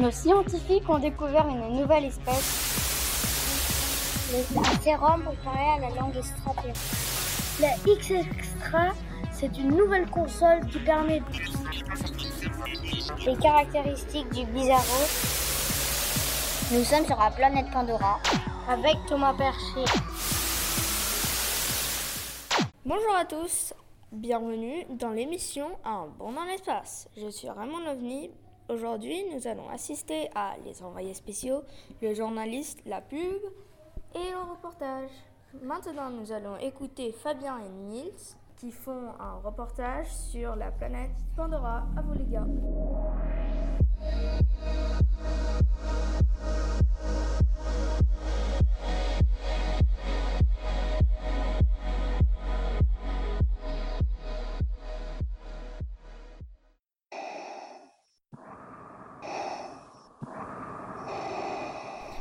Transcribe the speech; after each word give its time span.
Nos 0.00 0.12
scientifiques 0.12 0.88
ont 0.88 0.98
découvert 0.98 1.46
une 1.46 1.78
nouvelle 1.78 2.06
espèce. 2.06 2.70
Le 4.32 4.82
sérum 4.82 5.22
pour 5.24 5.52
à 5.52 5.78
la 5.78 5.90
langue 5.90 6.16
extraterrestre. 6.16 7.60
La 7.60 7.74
X-Extra, 7.86 8.94
c'est 9.30 9.58
une 9.58 9.76
nouvelle 9.76 10.08
console 10.08 10.66
qui 10.68 10.78
permet 10.78 11.20
les 13.26 13.36
caractéristiques 13.36 14.30
du 14.30 14.46
Bizarro. 14.46 15.04
Nous 16.72 16.84
sommes 16.84 17.04
sur 17.04 17.18
la 17.18 17.30
planète 17.30 17.70
Pandora 17.70 18.20
avec 18.70 18.96
Thomas 19.06 19.34
Percher. 19.34 19.84
Bonjour 22.86 23.16
à 23.16 23.26
tous, 23.26 23.74
bienvenue 24.12 24.86
dans 24.88 25.10
l'émission 25.10 25.66
Un 25.84 26.06
bon 26.18 26.32
dans 26.32 26.44
l'espace. 26.44 27.06
Je 27.18 27.28
suis 27.28 27.50
Raymond 27.50 27.86
Ovni. 27.86 28.30
Aujourd'hui, 28.70 29.24
nous 29.34 29.48
allons 29.48 29.68
assister 29.68 30.30
à 30.32 30.54
les 30.64 30.80
envoyés 30.84 31.14
spéciaux, 31.14 31.62
le 32.00 32.14
journaliste, 32.14 32.80
la 32.86 33.00
pub 33.00 33.18
et 34.14 34.30
le 34.30 34.52
reportage. 34.52 35.10
Maintenant, 35.60 36.08
nous 36.08 36.30
allons 36.30 36.56
écouter 36.56 37.10
Fabien 37.10 37.58
et 37.58 37.68
Nils 37.68 38.36
qui 38.56 38.70
font 38.70 39.08
un 39.18 39.40
reportage 39.42 40.06
sur 40.14 40.54
la 40.54 40.70
planète 40.70 41.10
Pandora. 41.34 41.88
À 41.96 42.02
vous 42.02 42.14
les 42.14 42.26
gars. 42.26 42.46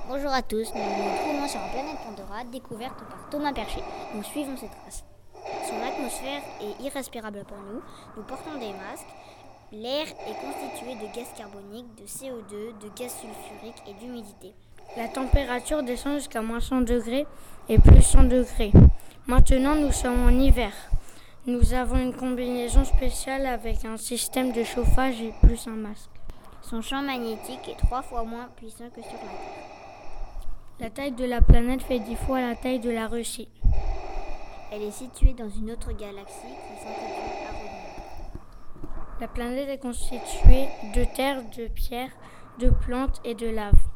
Bonjour 0.10 0.32
à 0.32 0.42
tous, 0.42 0.74
nous 0.74 0.82
nous 0.82 1.18
trouvons 1.20 1.48
sur 1.48 1.60
la 1.60 1.68
planète 1.68 2.00
Pandora, 2.04 2.44
découverte 2.44 2.98
par 2.98 3.30
Thomas 3.30 3.54
Percher. 3.54 3.84
Nous 4.16 4.24
suivons 4.24 4.58
ses 4.58 4.66
traces. 4.66 5.06
Son 5.36 5.76
atmosphère 5.88 6.42
est 6.64 6.84
irrespirable 6.84 7.44
pour 7.48 7.58
nous. 7.60 7.80
Nous 8.18 8.24
portons 8.24 8.58
des 8.60 8.74
masques. 8.74 9.06
L'air 9.72 10.08
est 10.08 10.42
constitué 10.42 10.96
de 10.96 11.16
gaz 11.16 11.28
carbonique, 11.38 11.94
de 11.94 12.08
CO2, 12.08 12.80
de 12.82 12.90
gaz 12.98 13.12
sulfurique 13.22 13.84
et 13.88 13.94
d'humidité. 14.04 14.56
La 14.98 15.10
température 15.10 15.84
descend 15.84 16.16
jusqu'à 16.16 16.42
moins 16.42 16.60
100 16.60 16.82
degrés 16.82 17.28
et 17.68 17.78
plus 17.78 18.02
100 18.02 18.24
degrés. 18.24 18.72
Maintenant, 19.28 19.76
nous 19.76 19.92
sommes 19.92 20.26
en 20.26 20.32
hiver. 20.32 20.74
Nous 21.46 21.76
avons 21.76 22.00
une 22.00 22.16
combinaison 22.16 22.84
spéciale 22.84 23.46
avec 23.46 23.86
un 23.86 23.98
système 23.98 24.54
de 24.54 24.64
chauffage 24.64 25.22
et 25.22 25.36
plus 25.44 25.68
un 25.68 25.76
masque. 25.76 26.10
Son 26.64 26.82
champ 26.82 27.04
magnétique 27.04 27.70
est 27.70 27.78
trois 27.78 28.02
fois 28.02 28.24
moins 28.24 28.50
puissant 28.56 28.90
que 28.90 29.04
sur 29.04 29.14
la 29.14 29.20
Terre. 29.20 29.69
La 30.80 30.90
taille 30.90 31.12
de 31.12 31.26
la 31.26 31.42
planète 31.42 31.82
fait 31.82 32.00
dix 32.00 32.16
fois 32.16 32.40
la 32.40 32.56
taille 32.56 32.80
de 32.80 32.90
la 32.90 33.08
Russie. 33.08 33.50
Elle 34.72 34.82
est 34.82 34.92
située 34.92 35.34
dans 35.34 35.50
une 35.50 35.72
autre 35.72 35.92
galaxie 35.92 36.34
qui 36.42 36.82
s'intitule 36.82 37.48
Aronia. 37.50 38.32
La 39.20 39.28
planète 39.28 39.68
est 39.68 39.80
constituée 39.80 40.70
de 40.96 41.04
terre, 41.04 41.44
de 41.58 41.68
pierres, 41.68 42.14
de 42.60 42.70
plantes 42.70 43.20
et 43.26 43.36
de 43.36 43.50
lave. 43.50 43.89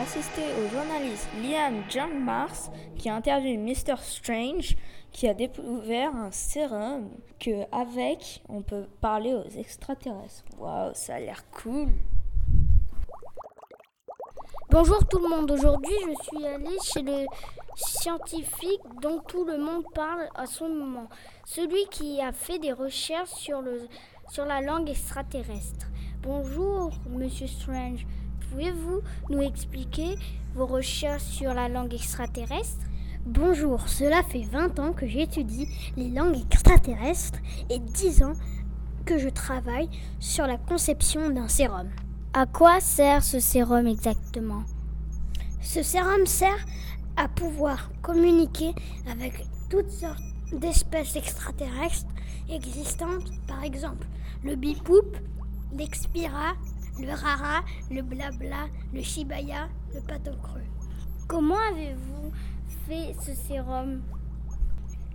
Assister 0.00 0.46
au 0.58 0.68
journaliste 0.74 1.28
Liam 1.42 1.82
John 1.90 2.24
Mars 2.24 2.70
qui 2.96 3.10
interviewe 3.10 3.58
Mr. 3.58 3.96
Strange 4.00 4.74
qui 5.12 5.28
a 5.28 5.34
découvert 5.34 6.16
un 6.16 6.30
sérum 6.30 7.10
que 7.38 7.66
avec 7.70 8.42
on 8.48 8.62
peut 8.62 8.86
parler 9.02 9.34
aux 9.34 9.48
extraterrestres. 9.58 10.44
Waouh, 10.58 10.92
ça 10.94 11.16
a 11.16 11.20
l'air 11.20 11.44
cool. 11.50 11.88
Bonjour 14.70 15.06
tout 15.06 15.18
le 15.18 15.28
monde. 15.28 15.50
Aujourd'hui, 15.50 15.94
je 16.06 16.24
suis 16.24 16.46
allée 16.46 16.78
chez 16.82 17.02
le 17.02 17.26
scientifique 17.76 18.80
dont 19.02 19.18
tout 19.28 19.44
le 19.44 19.58
monde 19.58 19.84
parle 19.94 20.30
à 20.34 20.46
son 20.46 20.70
moment. 20.70 21.08
Celui 21.44 21.84
qui 21.90 22.22
a 22.22 22.32
fait 22.32 22.58
des 22.58 22.72
recherches 22.72 23.32
sur, 23.32 23.62
sur 24.30 24.46
la 24.46 24.62
langue 24.62 24.88
extraterrestre. 24.88 25.88
Bonjour, 26.22 26.90
monsieur 27.10 27.46
Strange. 27.46 28.06
Pouvez-vous 28.50 29.00
nous 29.28 29.42
expliquer 29.42 30.16
vos 30.54 30.66
recherches 30.66 31.22
sur 31.22 31.54
la 31.54 31.68
langue 31.68 31.94
extraterrestre? 31.94 32.84
Bonjour, 33.24 33.88
cela 33.88 34.24
fait 34.24 34.42
20 34.42 34.80
ans 34.80 34.92
que 34.92 35.06
j'étudie 35.06 35.68
les 35.96 36.10
langues 36.10 36.36
extraterrestres 36.36 37.38
et 37.68 37.78
10 37.78 38.24
ans 38.24 38.32
que 39.06 39.18
je 39.18 39.28
travaille 39.28 39.88
sur 40.18 40.48
la 40.48 40.56
conception 40.56 41.30
d'un 41.30 41.46
sérum. 41.46 41.90
À 42.32 42.46
quoi 42.46 42.80
sert 42.80 43.22
ce 43.22 43.38
sérum 43.38 43.86
exactement? 43.86 44.64
Ce 45.60 45.84
sérum 45.84 46.26
sert 46.26 46.66
à 47.16 47.28
pouvoir 47.28 47.92
communiquer 48.02 48.74
avec 49.08 49.46
toutes 49.68 49.90
sortes 49.90 50.22
d'espèces 50.52 51.14
extraterrestres 51.14 52.08
existantes, 52.48 53.30
par 53.46 53.62
exemple 53.62 54.08
le 54.42 54.56
bipoup, 54.56 55.12
l'expira, 55.72 56.54
le 56.98 57.12
rara, 57.12 57.62
le 57.90 58.02
blabla, 58.02 58.68
le 58.92 59.02
shibaya, 59.02 59.68
le 59.94 60.00
creux. 60.00 60.60
Comment 61.28 61.58
avez-vous 61.70 62.32
fait 62.86 63.14
ce 63.20 63.34
sérum? 63.34 64.02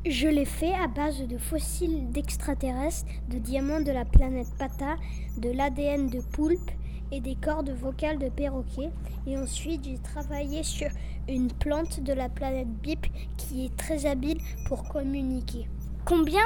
Je 0.05 0.27
l'ai 0.27 0.45
fait 0.45 0.73
à 0.73 0.87
base 0.87 1.27
de 1.27 1.37
fossiles 1.37 2.11
d'extraterrestres, 2.11 3.05
de 3.27 3.39
diamants 3.39 3.81
de 3.81 3.91
la 3.91 4.05
planète 4.05 4.53
Pata, 4.57 4.97
de 5.37 5.49
l'ADN 5.49 6.09
de 6.09 6.21
poulpe 6.21 6.71
et 7.11 7.21
des 7.21 7.35
cordes 7.35 7.71
vocales 7.71 8.19
de 8.19 8.29
perroquet. 8.29 8.91
Et 9.25 9.37
ensuite, 9.37 9.83
j'ai 9.83 9.97
travaillé 9.97 10.61
sur 10.63 10.89
une 11.27 11.51
plante 11.51 12.01
de 12.01 12.13
la 12.13 12.29
planète 12.29 12.69
Bip 12.83 13.07
qui 13.37 13.65
est 13.65 13.75
très 13.75 14.05
habile 14.05 14.37
pour 14.67 14.87
communiquer. 14.87 15.67
Combien 16.05 16.45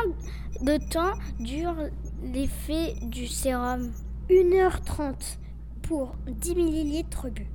de 0.61 0.77
temps 0.89 1.13
dure 1.39 1.75
l'effet 2.23 2.95
du 3.01 3.27
sérum? 3.27 3.91
1h30 4.29 5.37
pour 5.81 6.15
10 6.27 6.55
millilitres 6.55 7.31
bu. 7.31 7.47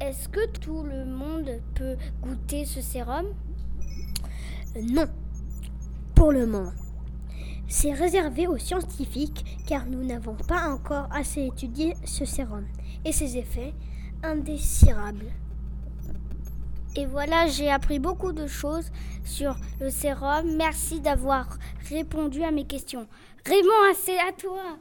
Est-ce 0.00 0.30
que 0.30 0.46
tout 0.48 0.82
le 0.82 1.04
monde 1.04 1.60
peut 1.74 1.96
goûter 2.22 2.64
ce 2.64 2.80
sérum? 2.80 3.26
Non, 4.82 5.08
pour 6.14 6.32
le 6.32 6.46
moment. 6.46 6.72
C'est 7.68 7.92
réservé 7.92 8.46
aux 8.46 8.56
scientifiques 8.56 9.58
car 9.66 9.84
nous 9.84 10.02
n'avons 10.02 10.36
pas 10.36 10.70
encore 10.70 11.06
assez 11.12 11.44
étudié 11.44 11.94
ce 12.06 12.24
sérum 12.24 12.64
et 13.04 13.12
ses 13.12 13.36
effets 13.36 13.74
indésirables. 14.22 15.32
Et 16.96 17.04
voilà, 17.04 17.46
j'ai 17.46 17.70
appris 17.70 17.98
beaucoup 17.98 18.32
de 18.32 18.46
choses 18.46 18.90
sur 19.22 19.54
le 19.80 19.90
sérum. 19.90 20.56
Merci 20.56 21.00
d'avoir 21.00 21.58
répondu 21.90 22.42
à 22.42 22.50
mes 22.50 22.64
questions. 22.64 23.06
Raymond, 23.46 23.94
c'est 24.02 24.18
à 24.18 24.32
toi. 24.32 24.78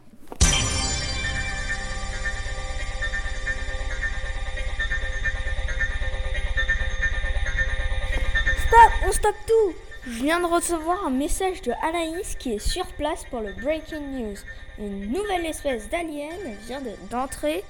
On 9.09 9.11
stoppe 9.11 9.35
tout. 9.47 9.73
Je 10.05 10.23
viens 10.23 10.39
de 10.39 10.45
recevoir 10.45 11.05
un 11.05 11.09
message 11.09 11.61
de 11.63 11.71
Anaïs 11.83 12.35
qui 12.37 12.53
est 12.53 12.59
sur 12.59 12.85
place 12.85 13.25
pour 13.31 13.39
le 13.39 13.53
Breaking 13.53 14.01
News. 14.01 14.35
Une 14.77 15.11
nouvelle 15.11 15.45
espèce 15.47 15.89
d'alien 15.89 16.37
vient 16.67 16.81
d'entrer 17.09 17.63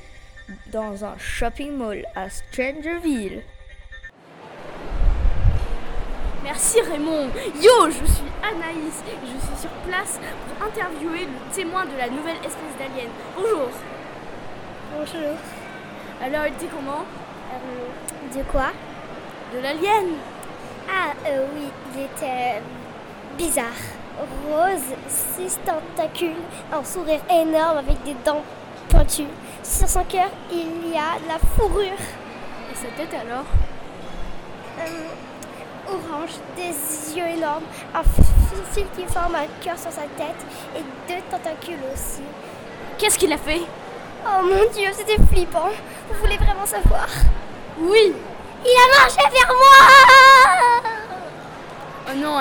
dans 0.68 1.06
un 1.06 1.18
shopping 1.18 1.72
mall 1.72 2.06
à 2.16 2.30
Strangerville. 2.30 3.42
Merci 6.44 6.82
Raymond. 6.82 7.30
Yo, 7.62 7.90
je 7.90 8.06
suis 8.06 8.32
Anaïs 8.44 9.02
et 9.08 9.16
je 9.22 9.46
suis 9.46 9.62
sur 9.62 9.70
place 9.88 10.20
pour 10.20 10.68
interviewer 10.68 11.26
le 11.26 11.56
témoin 11.56 11.86
de 11.86 11.98
la 11.98 12.10
nouvelle 12.10 12.38
espèce 12.38 12.76
d'alien. 12.78 13.10
Bonjour. 13.38 13.70
Bonjour. 14.94 15.38
Alors, 16.22 16.48
il 16.48 16.54
était 16.54 16.74
comment? 16.76 17.06
Euh, 17.54 18.38
De 18.38 18.44
quoi? 18.52 18.72
De 19.54 19.60
l'alien. 19.60 20.16
Ah 20.92 21.12
euh, 21.28 21.46
oui, 21.56 21.68
il 21.94 22.02
était 22.02 22.58
euh, 22.58 22.60
bizarre. 23.38 23.66
Rose, 24.48 24.96
six 25.08 25.58
tentacules, 25.66 26.36
un 26.74 26.84
sourire 26.84 27.22
énorme 27.30 27.78
avec 27.78 28.04
des 28.04 28.16
dents 28.26 28.44
pointues. 28.90 29.28
Sur 29.64 29.88
son 29.88 30.04
cœur, 30.04 30.30
il 30.52 30.92
y 30.92 30.98
a 30.98 31.18
la 31.28 31.40
fourrure. 31.56 32.02
Et 32.72 32.76
sa 32.76 32.88
tête 32.98 33.14
alors? 33.14 33.46
Orange, 35.88 36.32
des 36.56 37.18
yeux 37.18 37.28
énormes, 37.38 37.64
un 37.96 38.04
fil 38.74 38.86
qui 38.96 39.06
forme 39.12 39.36
un 39.36 39.48
cœur 39.64 39.78
sur 39.78 39.92
sa 39.92 40.02
tête 40.02 40.46
et 40.76 40.82
deux 41.08 41.22
tentacules 41.32 41.84
aussi. 41.94 42.22
Qu'est-ce 42.98 43.18
qu'il 43.18 43.32
a 43.34 43.38
fait? 43.38 43.62
Oh 44.26 44.44
mon 44.44 44.70
dieu, 44.72 44.90
c'était 44.94 45.22
flippant. 45.32 45.70
Vous 46.10 46.20
voulez 46.20 46.38
vraiment 46.38 46.66
savoir? 46.66 47.08
Oui 47.80 48.14
Il 48.66 48.70
a 48.70 49.00
marché 49.00 49.22
vers 49.32 49.56
moi 49.56 49.99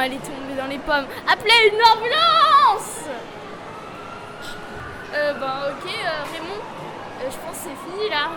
elle 0.01 0.15
est 0.15 0.19
tombée 0.19 0.57
dans 0.59 0.67
les 0.67 0.79
pommes. 0.79 1.07
Appelez 1.27 1.71
une 1.73 1.83
ambulance 1.93 2.95
Euh, 5.15 5.33
ben 5.41 5.55
ok, 5.71 5.87
euh, 5.87 6.25
Raymond, 6.33 6.61
euh, 6.61 7.31
je 7.31 7.37
pense 7.39 7.57
que 7.57 7.63
c'est 7.65 7.91
fini 7.91 8.11
là. 8.11 8.29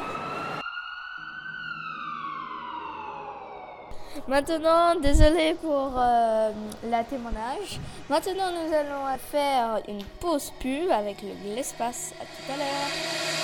Maintenant, 4.28 4.96
désolé 4.96 5.56
pour 5.62 5.92
euh, 5.98 6.52
la 6.90 7.04
témoignage. 7.04 7.80
Maintenant, 8.10 8.52
nous 8.52 8.74
allons 8.74 9.18
faire 9.32 9.80
une 9.88 10.04
pause 10.22 10.52
pub 10.60 10.90
avec 10.92 11.18
l'espace. 11.46 12.14
À 12.22 12.24
tout 12.24 12.54
à 12.54 12.58
l'heure. 12.58 13.41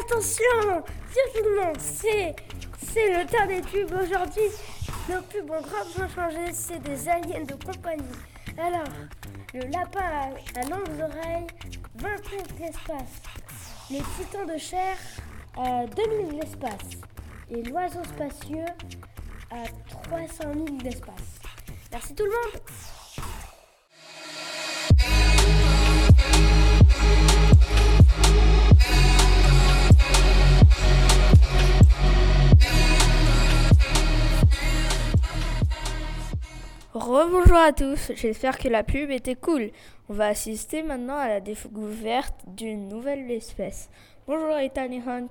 Attention 0.00 0.82
Dire 1.12 1.32
tout 1.34 1.44
le 1.44 1.72
c'est, 1.78 2.36
c'est 2.82 3.18
le 3.18 3.26
tas 3.26 3.46
des 3.46 3.60
tubes 3.62 3.92
aujourd'hui. 3.92 4.50
Nos 5.08 5.22
pubs 5.22 5.50
ont 5.50 5.62
grandement 5.62 6.08
changé, 6.14 6.52
c'est 6.52 6.82
des 6.82 7.08
aliens 7.08 7.44
de 7.44 7.54
compagnie. 7.64 8.04
Alors, 8.58 8.88
le 9.54 9.60
lapin 9.60 10.00
à, 10.00 10.62
longues 10.62 11.00
oreilles, 11.00 11.46
20 11.96 12.08
000 12.30 12.42
d'espace. 12.58 13.22
Les 13.90 14.02
titans 14.16 14.46
de 14.46 14.58
chair, 14.58 14.96
à 15.56 15.86
2000 15.86 16.28
de 16.28 16.40
l'espace. 16.40 16.98
Et 17.50 17.62
l'oiseau 17.62 18.02
spacieux, 18.04 18.66
à 19.50 19.64
300 20.02 20.52
000 20.52 20.64
d'espace. 20.82 21.40
Merci 21.92 22.14
tout 22.14 22.24
le 22.24 22.30
monde 22.30 22.60
Rebonjour 37.18 37.56
à 37.56 37.72
tous, 37.72 38.12
j'espère 38.14 38.58
que 38.58 38.68
la 38.68 38.84
pub 38.84 39.10
était 39.10 39.36
cool. 39.36 39.70
On 40.10 40.12
va 40.12 40.26
assister 40.26 40.82
maintenant 40.82 41.16
à 41.16 41.28
la 41.28 41.40
découverte 41.40 42.34
d'une 42.46 42.88
nouvelle 42.88 43.30
espèce. 43.30 43.88
Bonjour 44.26 44.54
Ethan 44.58 44.90
Hunt. 45.06 45.28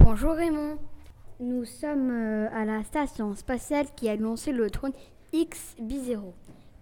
Bonjour 0.00 0.32
Raymond. 0.32 0.76
Nous 1.40 1.64
sommes 1.64 2.10
euh, 2.10 2.48
à 2.52 2.66
la 2.66 2.84
station 2.84 3.34
spatiale 3.34 3.86
qui 3.96 4.10
a 4.10 4.16
lancé 4.16 4.52
le 4.52 4.68
drone 4.68 4.92
XB0, 5.32 6.20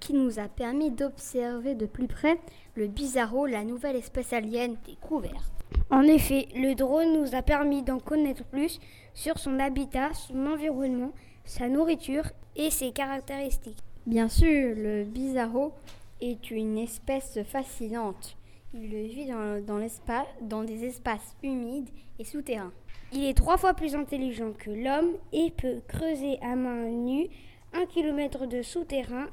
qui 0.00 0.14
nous 0.14 0.40
a 0.40 0.48
permis 0.48 0.90
d'observer 0.90 1.76
de 1.76 1.86
plus 1.86 2.08
près 2.08 2.40
le 2.74 2.88
Bizarro, 2.88 3.46
la 3.46 3.62
nouvelle 3.62 3.94
espèce 3.94 4.32
alien 4.32 4.74
découverte. 4.84 5.63
En 5.90 6.02
effet, 6.02 6.48
le 6.54 6.74
drone 6.74 7.20
nous 7.20 7.34
a 7.34 7.42
permis 7.42 7.82
d'en 7.82 7.98
connaître 7.98 8.44
plus 8.44 8.80
sur 9.12 9.38
son 9.38 9.58
habitat, 9.60 10.12
son 10.14 10.46
environnement, 10.46 11.12
sa 11.44 11.68
nourriture 11.68 12.24
et 12.56 12.70
ses 12.70 12.92
caractéristiques. 12.92 13.82
Bien 14.06 14.28
sûr, 14.28 14.74
le 14.76 15.04
Bizarro 15.04 15.72
est 16.20 16.50
une 16.50 16.78
espèce 16.78 17.38
fascinante. 17.44 18.36
Il 18.72 18.90
vit 19.06 19.26
dans, 19.26 19.64
dans 19.64 19.78
l'espace, 19.78 20.26
dans 20.40 20.64
des 20.64 20.84
espaces 20.84 21.36
humides 21.42 21.90
et 22.18 22.24
souterrains. 22.24 22.72
Il 23.12 23.24
est 23.24 23.36
trois 23.36 23.56
fois 23.56 23.74
plus 23.74 23.94
intelligent 23.94 24.52
que 24.52 24.70
l'homme 24.70 25.12
et 25.32 25.52
peut 25.52 25.80
creuser 25.86 26.38
à 26.42 26.56
main 26.56 26.88
nue 26.88 27.28
un 27.72 27.86
kilomètre 27.86 28.46
de 28.46 28.62
souterrain. 28.62 29.26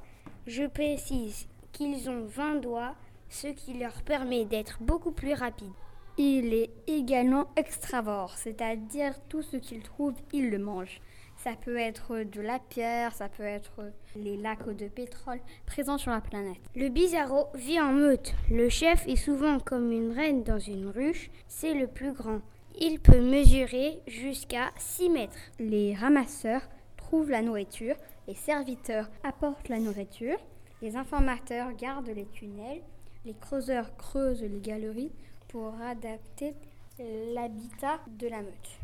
Je 0.45 0.65
précise 0.65 1.47
qu'ils 1.71 2.09
ont 2.09 2.25
20 2.25 2.57
doigts, 2.57 2.93
ce 3.29 3.47
qui 3.47 3.73
leur 3.73 4.03
permet 4.03 4.45
d'être 4.45 4.77
beaucoup 4.81 5.11
plus 5.11 5.33
rapides. 5.33 5.71
Il 6.17 6.53
est 6.53 6.71
également 6.87 7.47
extravore, 7.55 8.37
c'est-à-dire 8.37 9.13
tout 9.29 9.41
ce 9.41 9.57
qu'il 9.57 9.81
trouve, 9.81 10.13
il 10.33 10.49
le 10.49 10.59
mange. 10.59 11.01
Ça 11.37 11.53
peut 11.59 11.77
être 11.77 12.23
de 12.23 12.41
la 12.41 12.59
pierre, 12.59 13.13
ça 13.13 13.27
peut 13.27 13.43
être 13.43 13.91
les 14.15 14.37
lacs 14.37 14.69
de 14.75 14.87
pétrole 14.87 15.39
présents 15.65 15.97
sur 15.97 16.11
la 16.11 16.21
planète. 16.21 16.61
Le 16.75 16.89
bizarro 16.89 17.47
vit 17.55 17.79
en 17.79 17.93
meute. 17.93 18.35
Le 18.51 18.69
chef 18.69 19.07
est 19.07 19.15
souvent 19.15 19.59
comme 19.59 19.91
une 19.91 20.11
reine 20.11 20.43
dans 20.43 20.59
une 20.59 20.87
ruche. 20.87 21.31
C'est 21.47 21.73
le 21.73 21.87
plus 21.87 22.13
grand. 22.13 22.41
Il 22.79 22.99
peut 22.99 23.21
mesurer 23.21 24.01
jusqu'à 24.05 24.69
6 24.77 25.09
mètres. 25.09 25.37
Les 25.59 25.95
ramasseurs 25.95 26.69
trouvent 26.97 27.31
la 27.31 27.41
nourriture, 27.41 27.95
les 28.27 28.35
serviteurs 28.35 29.09
apportent 29.23 29.69
la 29.69 29.79
nourriture, 29.79 30.37
les 30.81 30.95
informateurs 30.95 31.75
gardent 31.75 32.11
les 32.15 32.27
tunnels, 32.27 32.81
les 33.25 33.33
creuseurs 33.33 33.95
creusent 33.97 34.43
les 34.43 34.61
galeries 34.61 35.11
pour 35.51 35.73
adapter 35.81 36.55
l'habitat 36.99 37.99
de 38.07 38.27
la 38.27 38.41
meute. 38.41 38.79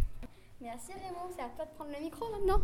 Merci 0.60 0.92
Raymond, 0.94 1.30
c'est 1.36 1.44
à 1.44 1.50
toi 1.50 1.66
de 1.66 1.72
prendre 1.76 1.92
le 1.98 2.04
micro 2.04 2.26
maintenant. 2.32 2.62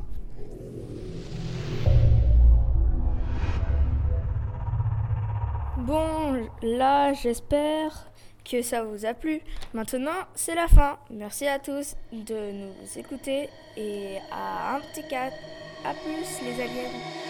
Bon, 5.77 6.49
là, 6.61 7.13
j'espère 7.13 8.09
que 8.43 8.61
ça 8.61 8.83
vous 8.83 9.05
a 9.05 9.13
plu. 9.13 9.41
Maintenant, 9.73 10.11
c'est 10.35 10.55
la 10.55 10.67
fin. 10.67 10.97
Merci 11.09 11.47
à 11.47 11.59
tous 11.59 11.95
de 12.11 12.51
nous 12.51 12.97
écouter 12.97 13.49
et 13.77 14.17
à 14.31 14.75
un 14.75 14.79
petit 14.81 15.07
4. 15.07 15.35
À 15.85 15.93
plus 15.93 16.41
les 16.41 16.61
aliens. 16.61 17.22